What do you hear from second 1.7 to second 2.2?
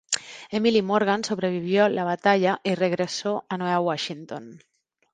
la